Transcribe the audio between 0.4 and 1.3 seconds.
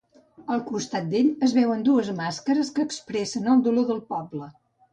Al costat d'ell